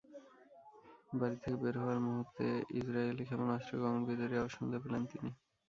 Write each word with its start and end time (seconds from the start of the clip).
বাড়ি 1.13 1.37
থেকে 1.37 1.57
বের 1.63 1.75
হওয়ার 1.81 1.99
মুহূর্তে 2.05 2.45
ইসরায়েলি 2.79 3.23
ক্ষেপণাস্ত্রের 3.25 3.81
গগনবিদারী 3.83 4.35
আওয়াজ 4.35 4.51
শুনতে 4.55 4.77
পেলেন 4.83 5.03
তিনি। 5.11 5.29